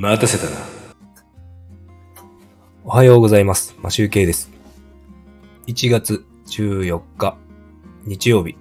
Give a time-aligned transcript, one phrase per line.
[0.00, 0.56] 待たせたな。
[2.86, 3.76] おはようございます。
[3.82, 4.50] マシュウケイです。
[5.66, 7.36] 1月14日、
[8.06, 8.56] 日曜日。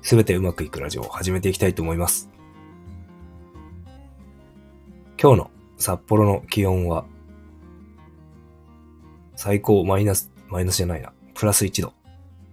[0.00, 2.30] すべてうまくいくラジオを始めていきたいと思います。
[5.20, 7.04] 今日の札幌の気温は、
[9.36, 11.92] 最高マイナス、マイナスじゃないな、プラス1度。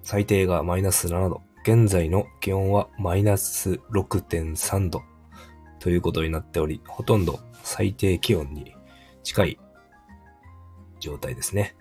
[0.04, 1.44] 最低がマイナス7度。
[1.64, 5.02] 現在の気温はマイナス6.3度。
[5.86, 8.74] ということになっており、ほとんど最低気温に
[9.22, 9.60] 近い
[11.00, 11.76] 状態ですね。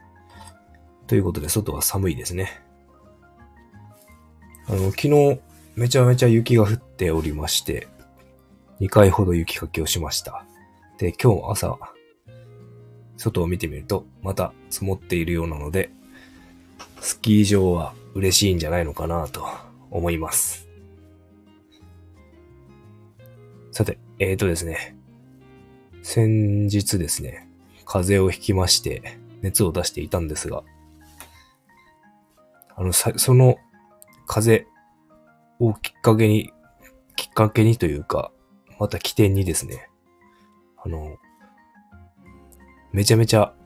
[1.06, 2.62] ということで、外は寒いですね。
[4.68, 5.40] あの、昨日、
[5.74, 7.88] めちゃめちゃ雪が降っておりまして、
[8.80, 10.44] 2回ほど雪かきをしました。
[10.98, 11.78] で、今日朝、
[13.16, 15.88] 外を見てみると、また積もっているようなので、
[17.00, 19.48] スキー場は嬉しいんじゃないのかなと
[19.90, 20.63] 思います。
[23.74, 24.96] さて、えーとですね。
[26.04, 27.48] 先日ですね、
[27.84, 30.62] 風邪をひきまして、熱を出していたんですが、
[32.76, 33.56] あの、さ、その、
[34.28, 34.70] 風邪
[35.58, 36.52] をきっかけに、
[37.16, 38.30] きっかけにというか、
[38.78, 39.90] また起点にですね、
[40.76, 41.16] あの、
[42.92, 43.56] めちゃめちゃ、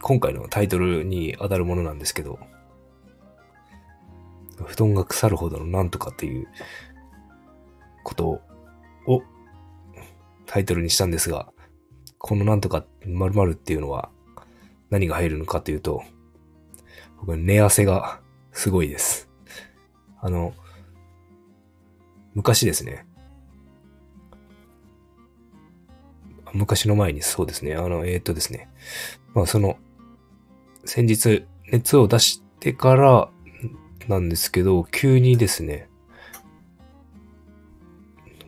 [0.00, 2.38] 今回のタイトルに当たるものなんですけど、
[4.64, 6.46] 布団が腐るほどのなんとかっていう
[8.06, 8.40] こと
[9.08, 9.22] を
[10.46, 11.48] タイトルにしたんですが、
[12.18, 14.10] このなんとか〇〇っていうのは
[14.90, 16.04] 何が入るのかというと、
[17.18, 18.20] 僕は寝汗が
[18.52, 19.28] すごいです。
[20.20, 20.54] あの、
[22.34, 23.04] 昔ですね。
[26.52, 27.74] 昔の前にそうですね。
[27.74, 28.68] あの、えーっとですね。
[29.34, 29.78] まあその、
[30.84, 33.30] 先日熱を出してから
[34.06, 35.88] なんですけど、急にですね、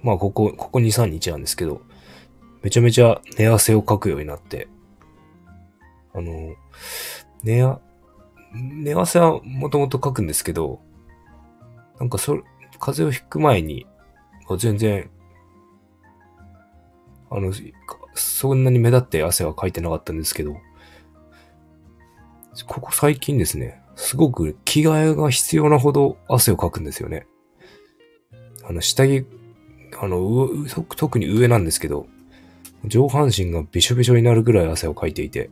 [0.02, 1.82] まあここ、ここ2、3日なんですけど、
[2.62, 4.68] めちゃめちゃ寝汗をかくようになって、
[6.14, 6.54] あの、
[7.42, 7.80] 寝あ、
[8.52, 10.80] 寝汗はもともとかくんですけど、
[11.98, 12.42] なんかそれ、
[12.80, 13.86] 風邪をひく前に、
[14.58, 15.10] 全然、
[17.30, 17.52] あの、
[18.14, 20.56] そんなに目立って汗はかいてなかったんですけど、
[22.66, 27.26] ここ最近ですね、すごく着替えが必要なほど汗をかくんですよね。
[28.64, 29.26] あの、下着、
[30.00, 30.66] あの、う
[30.96, 32.06] 特に上なんですけど、
[32.84, 35.50] 上半身がびしょびしょになるぐらい汗をかいていて、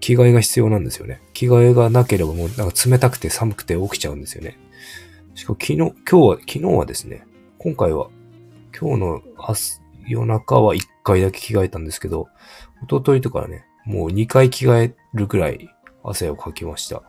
[0.00, 1.20] 着替えが必要なんですよね。
[1.32, 4.58] 着替えがなければもうなんか冷たくて寒くて起きちゃうんですよね。
[5.34, 7.26] しかも昨日、今日は、昨日はですね、
[7.58, 8.08] 今回は、
[8.78, 12.28] 今日の朝夜中は1回だけ着替えたんですけど、
[12.84, 15.68] 一昨日とかね、もう2回着替えるぐらい
[16.02, 17.02] 汗をかきました。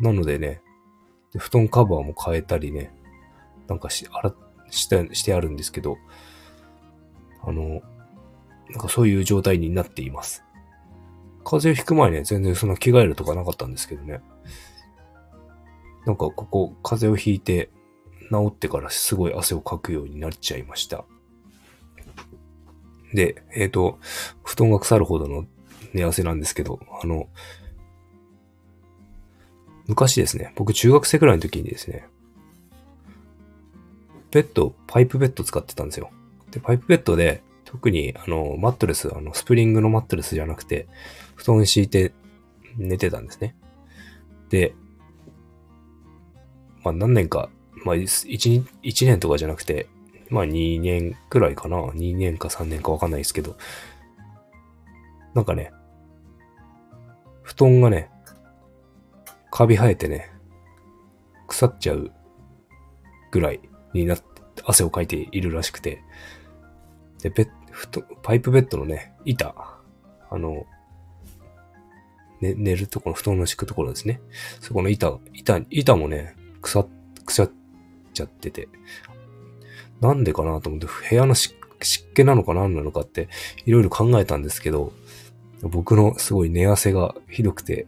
[0.00, 0.60] なのでね、
[1.36, 2.92] 布団カバーも変えたりね、
[3.68, 4.34] なんかし、あら、
[4.70, 5.98] して、してあるんですけど、
[7.42, 7.82] あの、
[8.70, 10.44] なんかそういう状態になっています。
[11.44, 14.20] 風邪をひく前ね、全然そんな着替えるとかなかったんですけどね。
[16.04, 17.70] なんかここ、風邪をひいて、
[18.30, 21.04] 治ってからすごい汗をかくようになっちゃいました。
[23.14, 23.98] で、えっ、と、
[24.44, 25.46] 布団が腐るほどの
[25.94, 27.28] 寝汗なんですけど、あの、
[29.86, 32.06] 昔ですね、僕中学生くらいの時にですね、
[34.30, 36.10] ベッド、パイプベッド使ってたんですよ。
[36.50, 40.88] で、パイプベッドで、特に、あの、マットレス、あの、スプリングのマットレスじゃなくて、
[41.34, 42.12] 布団敷いて
[42.76, 43.54] 寝てたんですね。
[44.48, 44.74] で、
[46.82, 47.50] まあ何年か、
[47.84, 49.86] まあ1、一年とかじゃなくて、
[50.30, 51.78] まあ2年くらいかな。
[51.78, 53.56] 2年か3年かわかんないですけど、
[55.34, 55.72] なんかね、
[57.42, 58.10] 布団がね、
[59.50, 60.30] カビ生えてね、
[61.46, 62.10] 腐っちゃう
[63.30, 63.60] ぐらい
[63.92, 64.24] になって、
[64.64, 66.02] 汗をかいているらしくて、
[67.22, 69.54] で、ベッ、ふと、パイプベッドのね、板、
[70.30, 70.66] あの、
[72.40, 74.20] ね、寝るところ、布団の敷くところですね。
[74.60, 76.88] そこの板、板、板もね、腐っ、
[77.24, 77.50] 腐っ
[78.12, 78.68] ちゃってて、
[80.00, 81.54] なんでかなと思って、部屋の湿
[82.14, 83.28] 気なのかな何なのかって、
[83.66, 84.92] いろいろ考えたんですけど、
[85.62, 87.86] 僕のすごい寝汗がひどくて、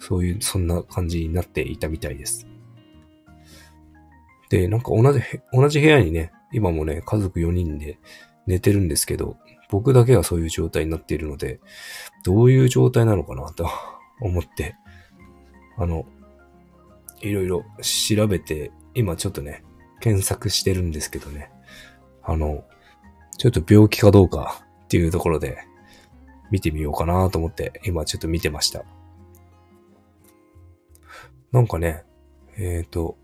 [0.00, 2.46] そういう、そんな感じになっていたみたいです。
[4.48, 5.20] で、なんか同じ、
[5.52, 7.98] 同じ部屋にね、今もね、家族4人で
[8.46, 9.36] 寝てるんですけど、
[9.70, 11.60] 僕だけがそういう状態になっているので、
[12.24, 13.68] どういう状態なのかなと
[14.20, 14.76] 思って、
[15.76, 16.06] あの、
[17.20, 19.64] いろいろ調べて、今ちょっとね、
[20.00, 21.50] 検索してるんですけどね、
[22.22, 22.64] あの、
[23.38, 25.58] ちょっと病気かどうかっていうところで
[26.50, 28.84] 見てみようかなと思って、今ちょっと見てました。
[31.52, 32.04] なんかね、
[32.56, 33.16] えっ、ー、と、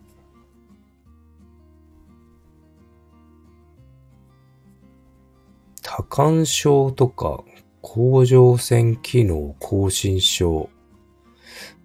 [5.94, 7.44] 多感症とか、
[7.82, 10.70] 甲状腺機能亢進症。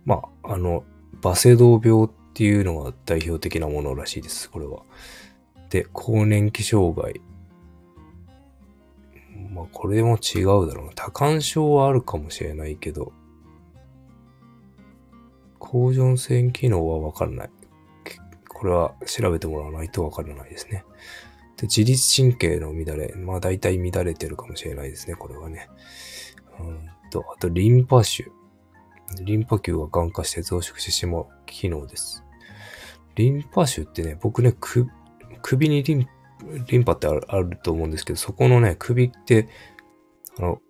[0.05, 0.85] まあ、あの、
[1.21, 4.83] バセドウ病っていうのが代表的なものらしいです、これは。
[5.69, 7.19] で、更年期障害。
[9.53, 10.91] まあ、これも違うだろうな。
[10.95, 13.11] 多感症はあるかもしれないけど、
[15.59, 17.49] 甲状腺機能はわかんない。
[18.47, 20.85] これは調べてもらわないとわからないですね。
[21.57, 23.13] で、自律神経の乱れ。
[23.15, 25.69] まあ大体乱れてるかもしれないですね、これはね。
[26.59, 28.31] うんと、あとリンパ腫。
[29.21, 32.23] リンパ球が癌化して増殖してしまう機能です。
[33.15, 34.53] リンパ腫ってね、僕ね、
[35.41, 36.07] 首にリン、
[36.67, 39.47] リンパってあるあると思うんですけど、そこのね、首って、
[40.37, 40.61] あの、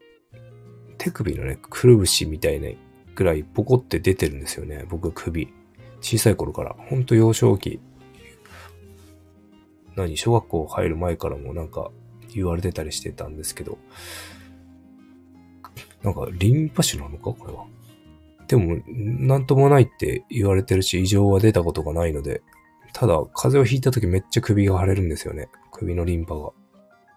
[0.98, 2.70] 手首のね、くるぶしみたいな
[3.16, 4.86] ぐらいポコって出てるんですよね。
[4.88, 5.54] 僕首。
[6.00, 6.76] 小さい頃から。
[6.78, 7.80] ほんと幼少期。
[9.98, 11.92] 何小学校入る前からもなんか
[12.34, 13.78] 言われてたりしてたんですけど。
[16.04, 17.34] なんかリンパ腫なのか？
[17.34, 17.66] これは。
[18.48, 22.42] でも、なんともないって言われてるし、異常は出たことがないので、
[22.94, 25.50] ただ、風邪をひいた時めっちゃ首が腫れるんですよね。
[25.74, 26.52] 首のリンパが。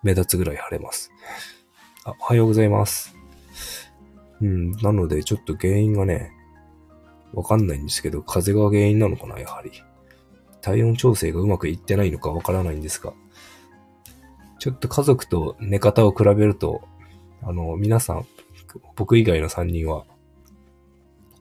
[0.02, 1.12] 目立つぐらい腫れます。
[2.04, 3.14] あ、おはようございます。
[4.40, 6.32] うん、なので、ちょっと原因がね、
[7.34, 9.70] わかんないんですけど、風が原因なのかな、やはり。
[10.60, 13.12] 体温調整がうまくいってないのかわからないんですが、
[14.58, 16.82] ちょっと家族と寝方を比べると、
[17.42, 18.26] あの、皆さん、
[18.94, 20.04] 僕以外の3人は、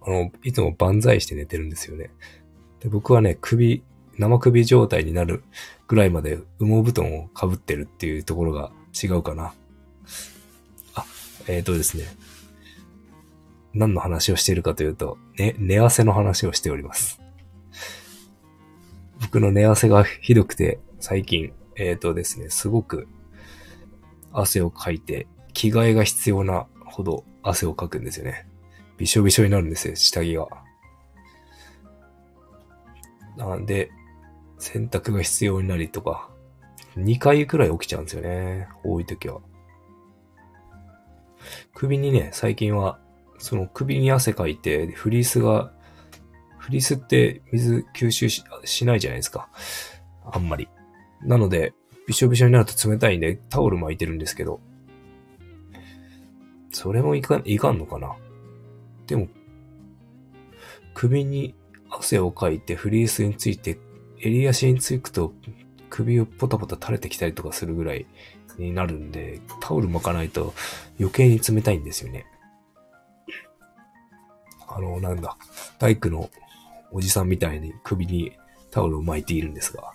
[0.01, 2.11] あの、いつも万歳して寝てるんですよね。
[2.79, 3.83] で僕はね、首、
[4.17, 5.43] 生首状態になる
[5.87, 8.71] ぐらいまで羽毛布団をかぶってるっていうところが
[9.01, 9.53] 違うかな。
[10.95, 11.05] あ、
[11.47, 12.05] えっ、ー、とですね。
[13.73, 17.19] 何の話をしているかというと、ね、寝汗の話をしております。
[19.21, 23.07] 僕の寝汗がひどくて、最近、えっ、ー、とですね、すごく
[24.31, 28.47] 汗をかいて、着替えが必要なほど汗をかくんですよね。
[28.97, 30.47] びしょびしょになるんですよ、下着が。
[33.37, 33.91] なんで、
[34.57, 36.29] 洗濯が必要になりとか、
[36.97, 38.67] 2回くらい起きちゃうんですよね。
[38.83, 39.39] 多い時は。
[41.73, 42.99] 首にね、最近は、
[43.37, 45.71] その首に汗かいて、フリースが、
[46.59, 48.43] フリースって水吸収し
[48.85, 49.49] ないじゃないですか。
[50.31, 50.69] あんまり。
[51.21, 51.73] なので、
[52.05, 54.59] びしょびしょになると冷たいんでタオル巻いてるんですけど、
[56.71, 58.15] それもいかいかんのかな
[59.07, 59.27] でも、
[60.93, 61.55] 首に
[61.89, 63.79] 汗をかいてフリースについて、
[64.19, 65.33] 襟足につくと
[65.89, 68.05] 首をポタポタ垂れてきたりとかするぐらい
[68.57, 70.53] になるんで、タオル巻かないと
[70.99, 72.25] 余計に冷たいんですよね。
[74.67, 75.37] あの、なんだ、
[75.79, 76.29] 大工の
[76.91, 78.33] おじさんみたいに首に
[78.71, 79.93] タオルを巻いているんですが。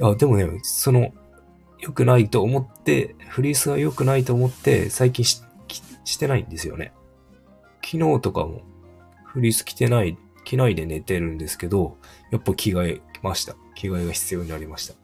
[0.00, 1.12] いや、でもね、その、
[1.80, 5.42] 良くないと思って、フリースが良くないと思って、最近し
[6.04, 6.92] してないんですよね。
[7.84, 8.62] 昨日とかも、
[9.24, 11.98] フリース着てない、着ないで寝てるんですけど、
[12.30, 13.56] やっぱ着替えました。
[13.74, 14.94] 着替えが必要になりました。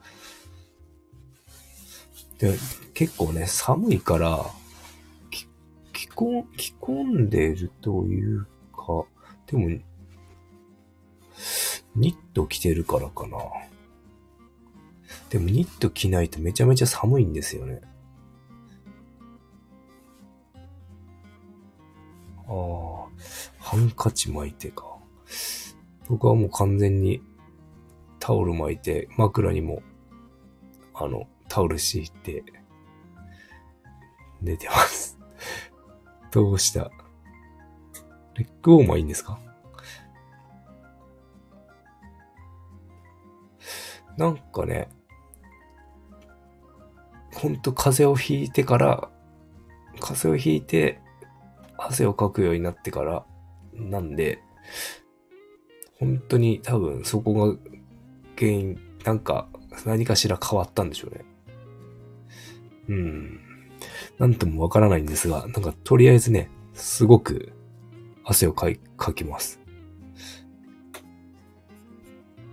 [2.39, 2.57] で、
[2.95, 4.47] 結構ね、寒いから、
[5.31, 5.47] 着、
[5.93, 6.09] 着
[6.81, 9.05] 込んでるというか、
[9.47, 9.69] でも、
[11.97, 13.39] ニット着てるからかな。
[15.31, 17.81] でもニット着ないとめちゃめちゃ寒いんですよね。
[22.47, 23.09] ああ、
[23.59, 24.85] ハンカチ巻いてか。
[26.09, 27.23] 僕はもう完全に
[28.19, 29.83] タオル巻いて、枕にも、
[30.95, 32.45] あの、タオル敷いて、
[34.41, 35.19] 寝てます。
[36.31, 36.91] どうした？
[38.37, 39.39] レッグウォーマーいいんですか？
[44.17, 44.89] なんかね、
[47.35, 49.11] ほんと風邪をひいてから、
[50.01, 51.01] 風邪をひいて、
[51.77, 53.25] 汗をかくようになってから、
[53.73, 54.41] なんで、
[55.99, 57.59] 本当に多分そこが
[58.39, 59.49] 原因、なんか
[59.85, 61.25] 何かしら変わったんでしょうね。
[62.89, 63.41] うん。
[64.19, 67.53] なんともわからないんですが、なんかとりあえずね、すごく
[68.25, 69.61] 汗をかい、かきます。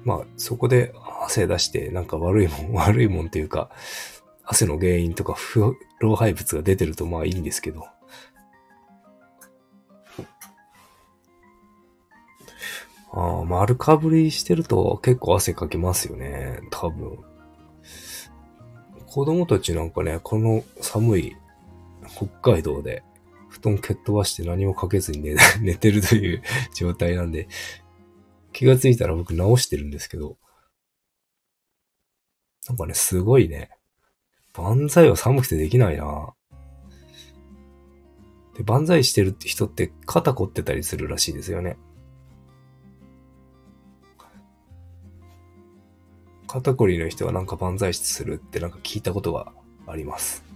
[0.04, 3.70] まあ、そこで汗出して、なんか悪いもん、 悪いもんっていうか、
[4.44, 5.36] 汗の原因とか、
[6.00, 7.86] 老廃物が出てるとまあいいんですけど。
[13.13, 16.62] ああ、丸かぶりしてると結構汗かきますよね。
[16.72, 17.20] 多分。
[19.06, 21.36] 子供たちなんかね、この寒い
[22.08, 23.04] 北海道で
[23.62, 26.41] 布団蹴っ飛ばして何もかけずに寝 寝てるという
[26.74, 27.48] 状態なんで、
[28.51, 30.38] 気がついたら僕直してるんですけど、
[32.68, 33.70] なんかね、すごいね、
[34.53, 36.34] 万歳は寒くてできないな。
[38.58, 41.77] で、万歳してるって人って肩凝ってたりするらしいですよね。
[46.48, 49.53] 肩こりの人はなんか万歳するってなんか聞いたことが
[49.88, 50.50] あります。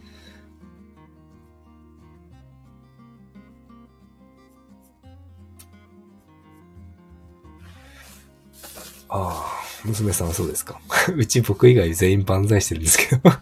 [9.17, 9.45] ああ、
[9.85, 10.79] 娘さんはそうですか？
[11.15, 13.21] うち僕以外全員万歳してるんですけど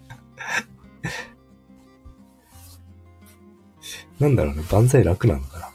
[4.20, 5.70] なんだろうね、万歳楽なのかな？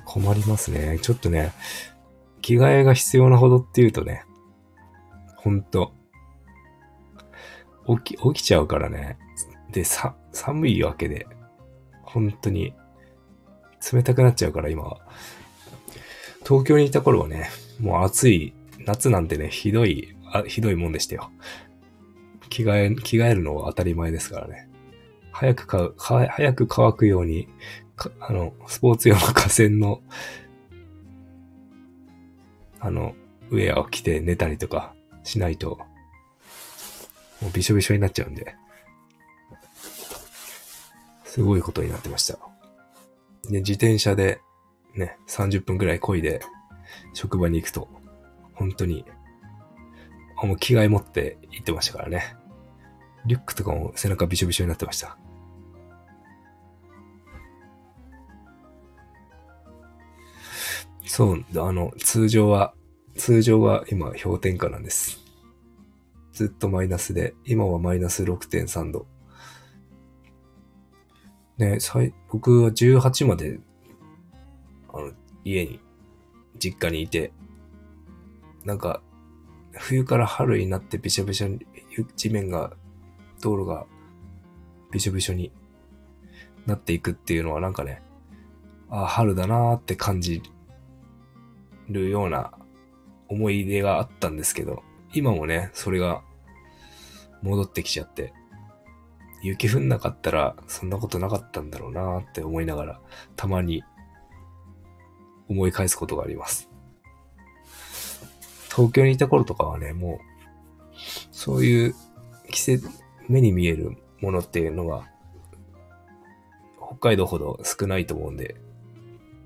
[0.04, 0.98] 困りますね。
[1.00, 1.52] ちょっとね、
[2.42, 4.24] 着替えが必要なほどっていうとね、
[5.36, 5.92] ほんと、
[8.04, 9.18] 起き、起きちゃうからね。
[9.70, 11.26] で、さ、寒いわけで、
[12.02, 12.74] 本当に、
[13.92, 15.00] 冷たくなっちゃうから今は。
[16.50, 21.30] 東京にいた頃はね、もう暑い、夏なんてね、ひどい、あひどいもんでしたよ。
[22.48, 24.68] 着替え、着替えるのは当たり前ですからね。
[25.30, 27.48] 早くか、か早く乾くように、
[28.18, 30.02] あの、スポーツ用の河川の、
[32.80, 33.14] あの、
[33.50, 34.92] ウェアを着て寝たりとか
[35.22, 35.78] しないと、
[37.40, 38.56] もうびしょびしょになっちゃうんで、
[41.22, 42.40] すごいことになってました。
[43.48, 44.40] で、自転車で
[44.94, 46.40] ね、30分くらい漕いで
[47.14, 47.88] 職場に行くと、
[48.54, 49.04] 本当に、
[50.36, 52.36] あもう着替え持って行ってましたからね。
[53.26, 55.18] リュックとかも背中びしょびしょになってました。
[61.06, 62.72] そう、あの、通常は、
[63.16, 65.18] 通常は今氷点下なんです。
[66.32, 69.06] ずっとマイナスで、今はマイナス6.3度。
[71.58, 73.60] ね、最僕は18まで、
[75.44, 75.80] 家に、
[76.58, 77.32] 実家にいて、
[78.64, 79.02] なんか、
[79.72, 81.66] 冬から春になってびしょびしょに、
[82.16, 82.72] 地面が
[83.40, 83.86] 道路が
[84.90, 85.52] びしょびしょに
[86.66, 88.02] なっていくっていうのはなんかね、
[88.90, 90.42] ああ、春だなーって感じ
[91.88, 92.52] るような
[93.28, 94.82] 思い出があったんですけど、
[95.14, 96.22] 今もね、それが
[97.42, 98.32] 戻ってきちゃって、
[99.42, 103.00] 雪降んなかったらそんなことなかったんだろうなーって思いながら、
[103.36, 103.82] たまに
[105.50, 106.70] 思い返すことがあります。
[108.74, 110.96] 東京にいた頃とかはね、もう、
[111.32, 111.94] そういう
[112.50, 112.88] 季節、
[113.28, 115.08] 目に見えるものっていうのが、
[116.78, 118.56] 北海道ほど少ないと思うんで、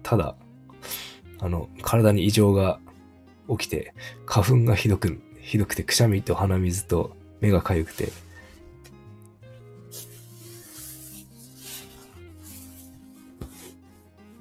[0.02, 0.37] ただ、
[1.40, 2.80] あの、体に異常が
[3.49, 3.94] 起きて、
[4.26, 8.11] 花粉がひどく、ひどくて、くしゃみと鼻水と目がかゆくて、っ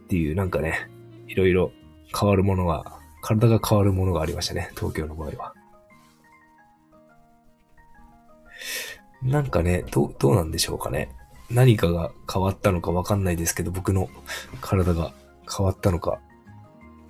[0.09, 0.89] ていうなんかね、
[1.33, 1.71] いろいろ
[2.17, 5.53] 変わるものが、体が変わるものがありましたね、東京の場合は。
[9.23, 11.09] なんかね、どう、どうなんでしょうかね。
[11.49, 14.09] 何かが変わったのかわかんないですけど、僕の
[14.61, 15.11] 体が
[15.49, 16.19] 変わったのか。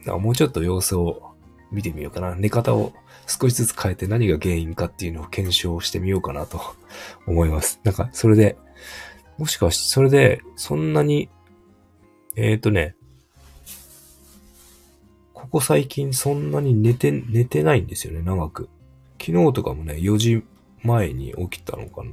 [0.06, 1.34] かもうちょっと様子を
[1.72, 2.34] 見てみようかな。
[2.36, 2.94] 寝方を
[3.28, 6.62] 少しずつ変えて何が原因かっていうのを検証してみようかなと
[7.28, 7.82] 思います。
[7.84, 8.58] なんか、それで、
[9.38, 11.30] もしかして、それで、そんなに、
[12.36, 12.96] えっ、ー、とね、
[15.44, 18.70] ここ最近そんなに寝て、寝てないんですよね、長く。
[19.22, 20.44] 昨日とかもね、4時
[20.84, 22.12] 前に起きたのかな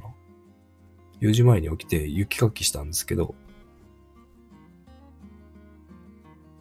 [1.21, 3.33] ?4 時前に起きて雪かきしたんですけど、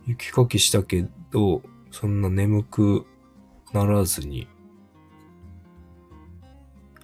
[0.07, 1.61] 雪かきしたけど、
[1.91, 3.05] そんな眠く
[3.73, 4.47] ならずに、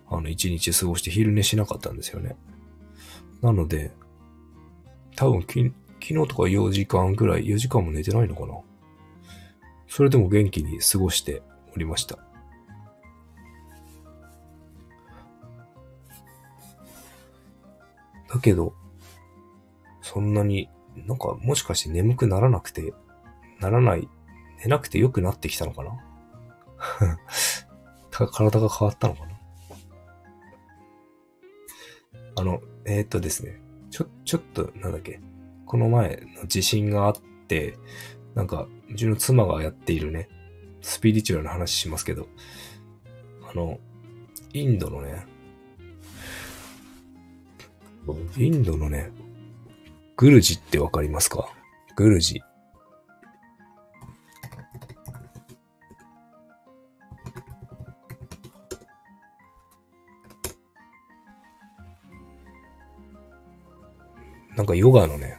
[0.08, 2.36] あの、一日過ごして昼寝しなかったんですよね。
[3.42, 3.90] なので、
[5.16, 8.54] 多分き、昨日とか4時間ぐらい、4時間も寝てないのかな
[9.88, 11.42] それでも元気に過ごして
[11.74, 12.18] おりました。
[18.28, 18.74] だけど、
[20.02, 20.68] そんなに、
[21.06, 22.92] なんかもしかして眠くならなくて、
[23.60, 24.08] ならない、
[24.58, 25.92] 寝なくて良くなってきたのかな？
[28.30, 29.36] 体が変わったのかな？
[32.36, 35.20] あの、えー、っとですね、ちょ、ちょっと、なんだっけ、
[35.64, 37.14] この前の地震があっ
[37.48, 37.78] て、
[38.36, 40.28] なんか、うちの妻がやっているね、
[40.82, 42.28] スピリチュアルな話しますけど、
[43.50, 43.80] あの、
[44.52, 45.26] インドのね、
[48.36, 49.10] インドのね、
[50.16, 51.48] グルジってわかりますか？
[51.96, 52.42] グルジ。
[64.56, 65.38] なんかヨガのね、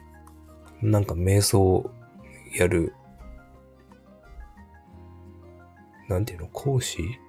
[0.82, 1.90] なんか瞑想
[2.58, 2.94] やる、
[6.10, 7.20] なんていうの、講師？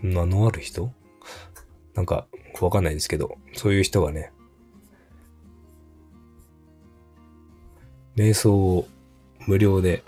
[0.00, 0.92] 名のある人？
[1.94, 2.26] なんか、
[2.60, 4.32] わかんないですけど、そういう人がね、
[8.16, 8.88] 瞑想を
[9.46, 10.04] 無料で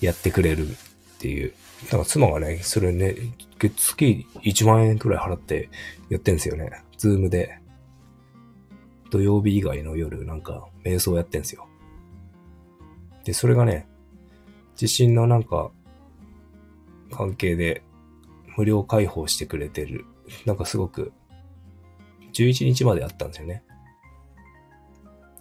[0.00, 0.74] やってくれるっ
[1.18, 1.54] ていう。
[1.90, 3.14] なんか妻がね、それね、
[3.58, 5.70] 月1万円くらい払って
[6.10, 6.70] やってんですよね。
[6.96, 7.58] ズームで。
[9.10, 11.66] 土曜日以外の夜なんか瞑想やってんすよ。
[13.24, 13.88] で、それがね、
[14.76, 15.70] 地震のなんか
[17.10, 17.82] 関係で
[18.56, 20.04] 無料開放してくれてる。
[20.44, 21.12] なんかすごく
[22.32, 23.64] 11日まであったんですよね。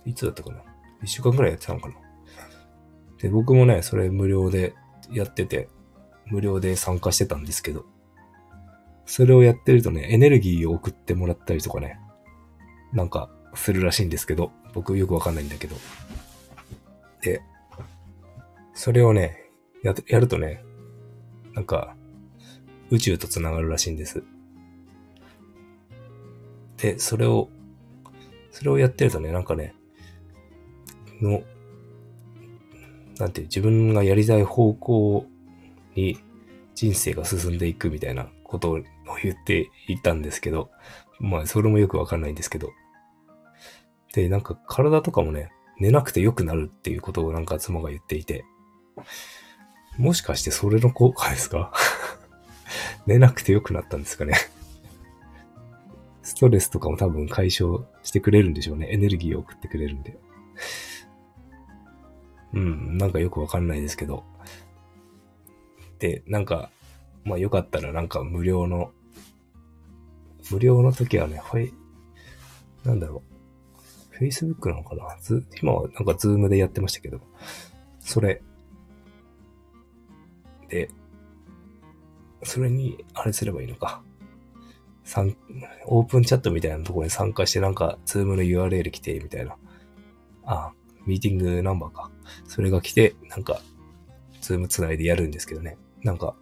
[0.05, 0.61] いつだったかな
[1.03, 1.95] ?1 週間くらいやってたのかな？
[3.19, 4.73] で、僕もね、それ無料で
[5.11, 5.69] やってて、
[6.27, 7.85] 無料で参加してたんですけど、
[9.05, 11.99] それをやってるとね、エネルギーを送ってもらったりとかね、
[12.93, 15.75] なんかするらしいんですけど、僕よくわかんないんだけど。
[17.21, 17.41] で、
[18.73, 19.49] それをね、
[19.83, 20.63] や、やるとね、
[21.53, 21.95] なんか、
[22.89, 24.23] 宇宙と繋がるらしいんです。
[26.77, 27.49] で、それを、
[28.51, 29.73] それをやってるとね、なんかね、
[31.21, 31.41] の、
[33.17, 35.25] なんていう、自分がやりたい方向
[35.95, 36.19] に
[36.75, 38.79] 人生が進んでいくみたいなことを
[39.23, 40.69] 言っていたんですけど、
[41.19, 42.71] まあ、それもよくわかんないんですけど。
[44.17, 48.45] で、なんか体とかもね、寝なくて良くなるっていうことをなんか妻が言っていて、
[49.99, 51.71] もしかしてそれの効果ですか？
[53.05, 54.33] 寝なくて良くなったんですかね？
[56.23, 58.87] ストレスとかも多分解消してくれるんでしょうね。
[58.91, 60.17] エネルギーを送ってくれるんで。
[62.53, 64.23] うん、なんかよくわかんないですけど。
[65.99, 66.71] で、なんか、
[67.23, 68.91] まあよかったらなんか無料の、
[70.49, 71.71] 無料の時はね、はい、
[72.83, 73.26] なんだろう。
[74.19, 75.17] Facebook なのかな？
[75.21, 77.19] ず今はなんかズームでやってましたけど、
[77.99, 78.41] それ、
[80.69, 80.89] で、
[82.43, 84.01] それに、あれすればいいのか。
[85.85, 89.55] オープンチャットみたいなところに参加してなんか、ズームの URL 来て、みたいな。
[90.45, 90.73] あ、
[91.05, 92.11] ミーティングナンバーか。
[92.45, 93.61] それが来て、なんか、
[94.41, 95.77] ズームつないでやるんですけどね。
[96.03, 96.35] なんか、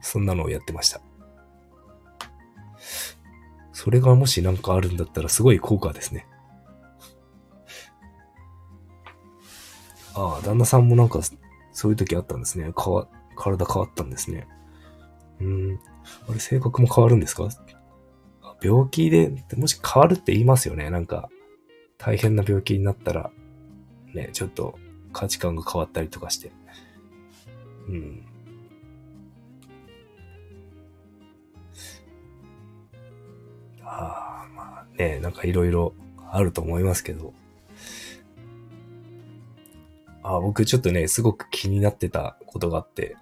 [0.00, 1.00] そんなのをやってました。
[3.82, 6.28] それがもしなんかあるんだったらすごい効果ですね。
[10.14, 11.18] ああ、旦那さんもなんか、
[11.72, 12.70] そういう時あったんですね。
[12.78, 14.46] 変わ、体変わったんですね。
[15.40, 15.80] うん。
[16.28, 17.48] あれ、性格も変わるんですか？
[18.62, 20.88] 病気で、もし変わるって言いますよね。
[20.88, 21.28] なんか、
[21.98, 23.32] 大変な病気になったら、
[24.14, 24.78] ね、ちょっと
[25.12, 26.52] 価値観が変わったりとかして。
[27.88, 28.26] うん。
[33.92, 35.94] ああ、まあね、なんかいろいろ
[36.30, 37.34] あると思いますけど。
[40.24, 43.16] あ僕ちょっとね、すごく気になってたことがあって、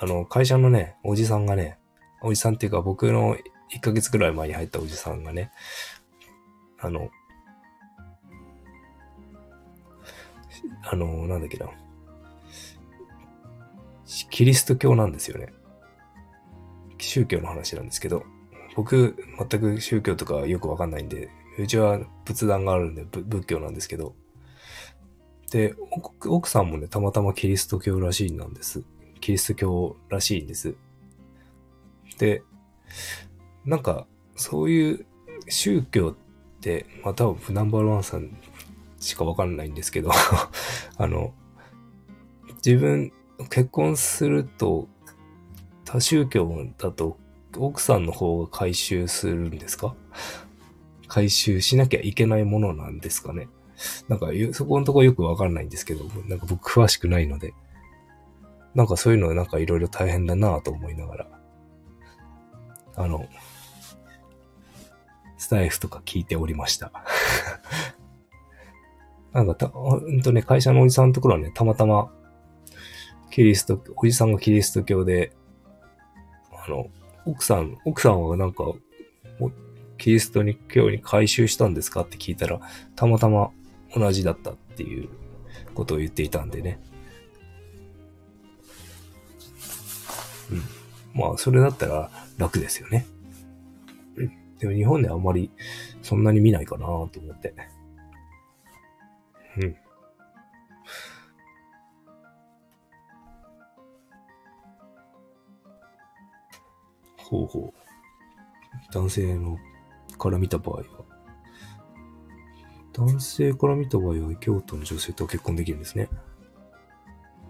[0.00, 1.78] あの、会社のね、おじさんがね、
[2.22, 3.36] おじさんっていうか僕の
[3.74, 5.50] 1ヶ月くらい前に入ったおじさんがね、
[6.78, 7.10] あの、
[10.84, 11.68] あの、なんだっけな。
[14.30, 15.52] キリスト教なんですよね。
[16.98, 18.24] 宗教の話なんですけど、
[18.74, 19.16] 僕、
[19.50, 24.14] 全く宗教とかよくわかんないんで、うちは仏壇があるんで仏教なんですけど、
[25.50, 25.74] で、
[26.26, 28.82] 奥さんもね、たまたまキリスト教らしいなんです。
[29.20, 30.74] キリスト教らしいんです。
[32.18, 32.42] で、
[33.64, 34.06] なんか、
[34.36, 35.06] そういう
[35.48, 38.36] 宗教って、まあ多分ナンバーワンさん
[38.98, 40.10] しかわかんないんですけど
[40.96, 41.34] あの、
[42.64, 43.12] 自分、
[43.50, 44.88] 結婚すると、
[45.84, 47.18] 多宗教だと、
[47.58, 49.94] 奥さんの方が回収するんですか？
[51.08, 53.48] 回収しなきゃいけないものなんですかね？
[54.08, 57.52] なんか、そこのとこよくわかんないんですけど、なんか僕詳しくないので、
[58.74, 61.26] なんかそういうのなんかいろいろ大変だなと思いながら、
[62.96, 63.28] あの、
[65.36, 66.92] スタイフとか聞いておりました。
[69.32, 72.10] なんかた、ほんとね、会社のおじさんのところはね、たまたま、
[73.30, 75.32] キリスト、おじさんがキリスト教で、
[76.52, 76.86] あの、
[77.26, 78.64] 奥さん、奥さんはなんか、
[79.98, 82.60] キリストに教に改宗したんですかって聞いたら、
[82.96, 83.50] たまたま
[83.94, 85.08] 同じだったっていう
[85.74, 86.80] ことを言っていたんでね。
[90.50, 90.62] うん。
[91.20, 93.06] まあ、それだったら楽ですよね。
[94.16, 94.32] うん。
[94.58, 95.50] でも日本であんまり
[96.02, 97.54] そんなに見ないかなと思って。
[99.56, 99.76] うん。
[107.24, 107.84] ほうほう。
[108.92, 109.58] 男性の
[110.18, 110.84] から見た場合は、
[112.92, 116.08] 男性から見た場合は、京都の女性と結婚できるんですね。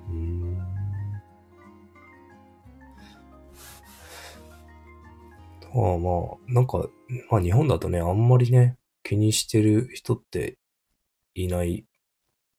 [0.09, 0.59] うん。
[5.77, 6.89] ああまあ、なんか、
[7.31, 10.57] まあ日本だとね、あんまりね、気にしてる人って
[11.35, 11.85] いないっ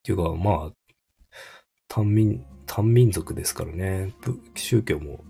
[0.04, 0.73] ていうか、まあ、
[1.88, 4.13] 単民、単民族ですからね、
[4.54, 5.23] 宗教も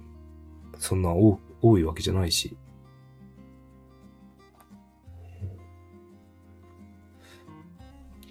[0.78, 2.56] そんな多く多いわけじゃないし。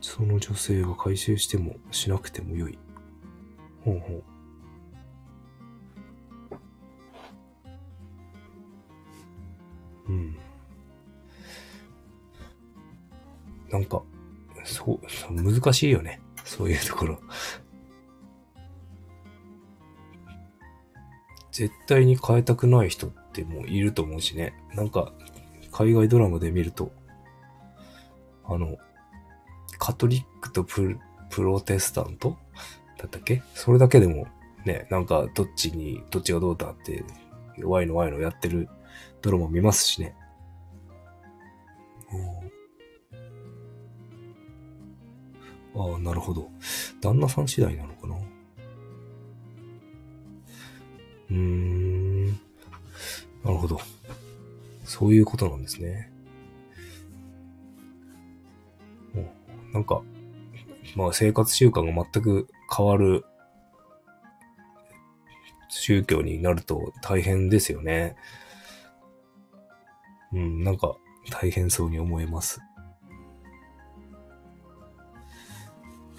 [0.00, 2.78] その女性が回収してもしなくてもよい。
[3.84, 4.24] ほうほう。
[10.08, 10.36] うん。
[13.68, 14.02] なんか、
[14.64, 15.00] そう、
[15.32, 16.20] 難しいよね。
[16.44, 17.20] そういうところ。
[21.50, 23.10] 絶対に変えたくない人っ
[23.42, 24.54] ってもいると思うしね。
[24.74, 25.12] なんか、
[25.72, 26.92] 海外ドラマで見ると、
[28.44, 28.76] あの、
[29.78, 30.98] カトリックとプ
[31.38, 32.36] ロテスタント？
[32.98, 33.42] だったっけ？
[33.54, 34.28] それだけでも、
[34.64, 37.04] ね、なんか、どっちに、どっちがどうだって、
[37.62, 38.68] ワイのワイのやってる
[39.20, 40.14] ドラマ見ますしね。
[45.76, 46.48] ああ、なるほど。
[47.00, 48.14] 旦那さん次第なのかな？
[51.30, 51.36] うー
[51.90, 51.93] ん。
[53.44, 53.78] なるほど。
[54.84, 56.10] そういうことなんですね。
[59.72, 60.02] なんか、
[60.94, 63.24] まあ生活習慣が全く変わる
[65.68, 68.16] 宗教になると大変ですよね。
[70.32, 70.96] うん、なんか
[71.30, 72.60] 大変そうに思えます。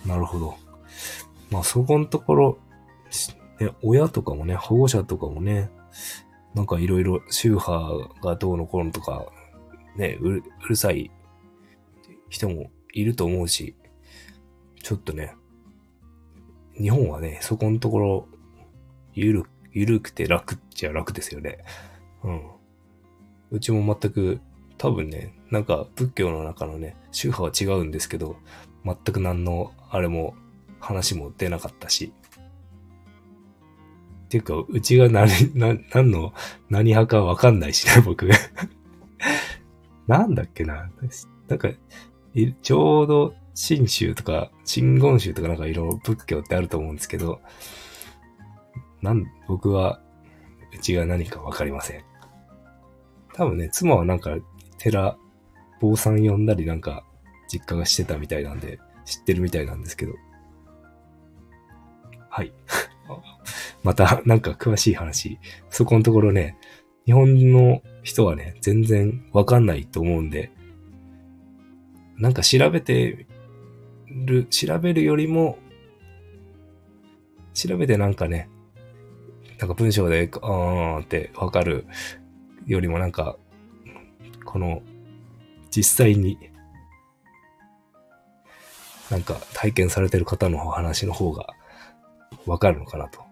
[0.05, 0.57] なるほど。
[1.49, 2.59] まあそこのところ、
[3.81, 5.69] 親とかもね、保護者とかもね、
[6.55, 7.71] なんかいろいろ宗派
[8.23, 9.25] がどうのこうのとか、
[9.97, 11.11] ね、うるうるさい
[12.29, 13.75] 人もいると思うし、
[14.81, 15.35] ちょっとね、
[16.79, 18.27] 日本はね、そこのところ、
[19.13, 21.59] ゆる、ゆるくて楽っちゃ楽ですよね。
[22.23, 22.41] うん。
[23.51, 24.39] うちも全く、
[24.77, 28.37] 多分ね、なんか仏教の中のね、宗派は違うんですけど、
[28.85, 30.35] 全く何の、あれも、
[30.79, 32.13] 話も出なかったし、
[34.27, 36.33] ていうか、うちが何、 な、何の、
[36.69, 38.29] 何派かわかんないしね、僕。
[40.07, 40.89] なんだっけな。
[41.47, 41.69] なんか、
[42.61, 47.41] ちょうど、真宗とか、真言宗とかなんかいろいろ仏教ってあると思うんですけど、
[49.01, 50.01] なん、僕は、
[50.73, 52.03] うちが何かわかりません。
[53.33, 54.35] 多分ね、妻はなんか、
[54.77, 55.17] 寺、
[55.79, 57.05] 坊さん呼んだりなんか、
[57.47, 60.13] 実家がしてたみたいなんで、知ってるみたいなんですけど。
[62.29, 62.53] はい。
[63.83, 65.39] また、なんか詳しい話。
[65.69, 66.57] そこのところね、
[67.05, 70.51] 日本の人はね、全然わかんないと思うんで、
[72.17, 73.27] なんか調べて
[74.07, 75.57] る、調べるよりも、
[77.53, 78.49] 調べてなんかね、
[79.59, 81.85] なんか文章で、あーってわかる
[82.65, 83.37] よりもなんか、
[84.43, 84.81] この、
[85.69, 86.37] 実際に、
[89.11, 91.53] なんか体験されてる方の話の方が
[92.45, 93.24] わかるのかなと。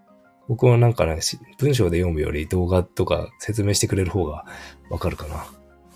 [0.47, 1.19] 僕はなんかね、
[1.57, 4.45] 文章で読むより動画とか説明してくれる方が
[4.89, 5.45] わかるかな。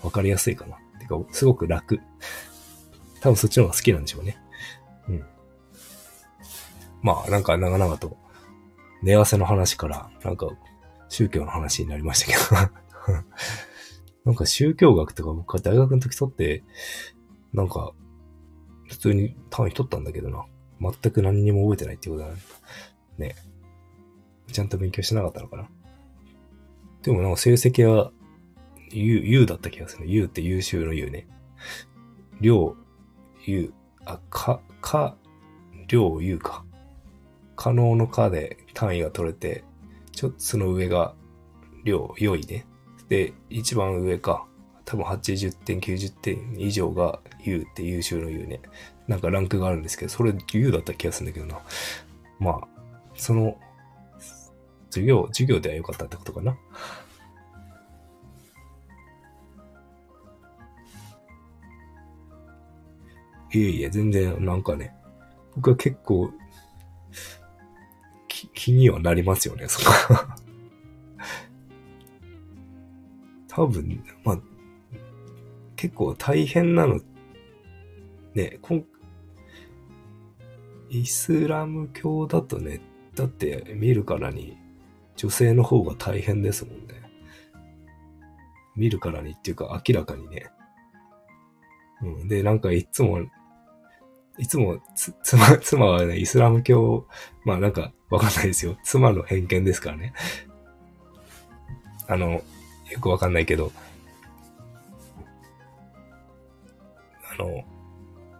[0.02, 0.78] わかりやすいかな。
[0.98, 2.00] てか、すごく楽。
[3.20, 4.38] 多分そっちの方が好きなんでしょうね。
[5.08, 5.24] うん。
[7.02, 8.16] まあ、なんか長々と、
[9.02, 10.48] 寝汗の話から、なんか、
[11.08, 13.14] 宗教の話になりましたけど
[14.26, 16.64] なんか宗教学とか僕は大学の時取って、
[17.52, 17.92] なんか、
[18.88, 20.44] 普通に単位取ったんだけどな。
[20.80, 22.34] 全く何にも覚えてないってことだね。
[23.18, 23.36] ね。
[24.52, 25.68] ちゃんと勉強してなかったのかな？
[27.02, 28.10] でもなんか成績は、
[28.90, 30.06] U、U だった気がする。
[30.08, 31.26] U って優秀の U ね。
[32.40, 32.76] 量、
[33.46, 33.72] U、
[34.04, 35.16] あ、か、か、
[35.86, 36.64] 量 U か。
[37.56, 39.64] 可能のかで単位が取れて、
[40.12, 41.14] ちょっとその上が
[41.84, 42.66] 量、良いね。
[43.08, 44.46] で、一番上か。
[44.84, 48.60] 多分80点、90点以上が U って優秀の U ね。
[49.06, 51.60] なんかランクがあるんですけど、それ U だった気がするんだけどな。
[52.38, 52.68] まあ、
[53.14, 53.58] その
[54.90, 56.56] 授業、授業では良かったってことかな。
[63.52, 64.94] いえいえ、全然、なんかね、
[65.56, 66.30] 僕は結構、
[68.28, 69.86] 気、気にはなりますよね、そこ。
[73.48, 74.40] 多分、まあ、
[75.76, 77.00] 結構大変なの、
[78.34, 78.84] ね、こん
[80.90, 82.80] イスラム教だとね、
[83.14, 84.56] だって見るからに
[85.18, 87.02] 女性の方が大変ですもんね。
[88.76, 90.46] 見るからにっていうか明らかにね。
[92.00, 93.18] うん、で、なんかいつも、
[94.38, 97.08] いつもつ、妻、妻はね、イスラム教、
[97.44, 98.78] まあなんかわかんないですよ。
[98.84, 100.12] 妻の偏見ですからね。
[102.06, 102.42] あの、よ
[103.00, 103.72] くわかんないけど、
[107.32, 107.64] あの、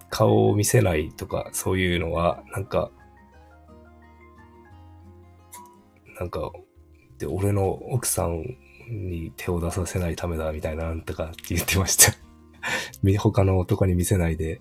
[0.09, 2.93] 顔を見せないとか、そういうのは、なんか、
[6.21, 6.53] なんか、
[7.19, 8.57] で、俺の奥さん
[8.89, 12.13] に手を出させないためだ、みたいな、なんとかって言ってました。
[13.19, 14.61] 他の男に見せないで、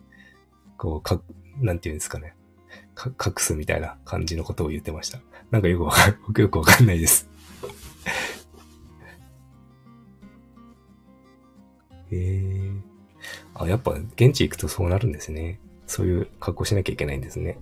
[0.78, 1.22] こう、か、
[1.60, 2.36] なんていうんですかね。
[2.94, 5.20] か、隠すみたいな感じのことを言ってました。
[5.52, 7.30] なんかよくわかん、よくわかんないです。
[12.12, 12.72] へえ。
[13.54, 15.60] あ、やっぱ現地行くとそうなるんですね。
[15.86, 17.60] そういう格好しなきゃいけないんですね。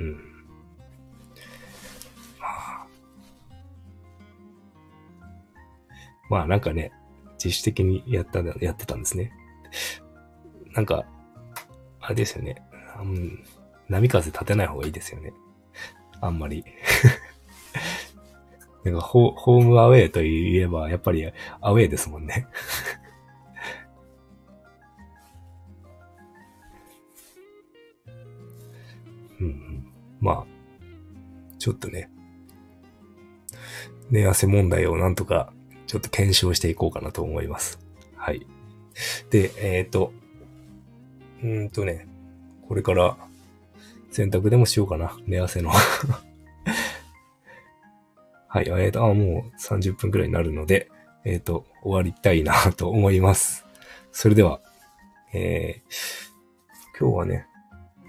[0.00, 0.35] うん。
[6.28, 6.92] まあなんかね、
[7.42, 9.32] 自主的にやった、やってたんですね。
[10.72, 11.06] なんか、
[12.00, 12.62] あれですよね。
[13.88, 15.32] 波風立てない方がいいですよね。
[16.20, 16.64] あんまり。
[18.84, 22.46] なんかホホームアウェイといえば、やっぱりアウェイですもんね。
[29.40, 29.86] うん、
[30.20, 30.46] まあ、
[31.58, 32.10] ちょっとね、
[34.10, 35.52] 寝汗問題をなんとか
[35.86, 37.78] ちょっと検証していこうかなと思います。
[38.16, 38.46] はい。
[39.30, 40.12] で、えっ、ー、と、
[41.42, 42.08] うんとね、
[42.68, 43.16] これから
[44.10, 45.16] 洗濯でもしようかな。
[45.26, 45.70] 寝汗の
[48.48, 50.90] はい、えーと、あ、もう30分くらいになるので、
[51.24, 53.66] えっ、ー、と、終わりたいなと思います。
[54.12, 54.60] それでは、
[55.34, 57.46] えー、今日はね、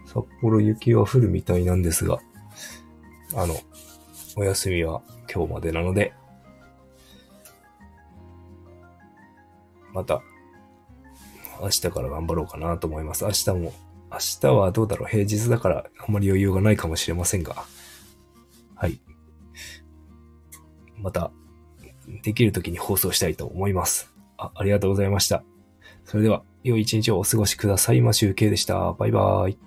[0.05, 2.19] 札幌雪は降るみたいなんですが、
[3.35, 3.55] あの、
[4.37, 5.01] お休みは
[5.33, 6.13] 今日までなので、
[9.97, 10.21] また、
[11.59, 13.25] 明日から頑張ろうかなと思います。
[13.25, 13.73] 明日も、
[14.11, 17.55] 明日はどうだろう平日だからあんまり余裕がないかもしれませんが、
[18.75, 18.99] はい。
[20.97, 21.31] また、
[22.21, 24.13] できる時に放送したいと思います。
[24.37, 25.43] あ、ありがとうございました。
[26.05, 28.01] それでは、良い一日をお過ごしください。
[28.01, 28.93] マシュウケイでした。
[28.93, 29.57] バイバーイ。